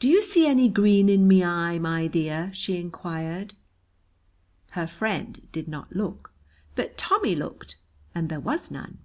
"Do 0.00 0.08
you 0.08 0.22
see 0.22 0.46
any 0.46 0.66
green 0.70 1.10
in 1.10 1.28
my 1.28 1.44
eye, 1.72 1.78
my 1.78 2.06
dear?" 2.06 2.50
she 2.54 2.78
inquired. 2.80 3.52
Her 4.70 4.86
friend 4.86 5.46
did 5.52 5.68
not 5.68 5.94
look, 5.94 6.32
but 6.74 6.96
Tommy 6.96 7.34
looked, 7.34 7.76
and 8.14 8.30
there 8.30 8.40
was 8.40 8.70
none. 8.70 8.96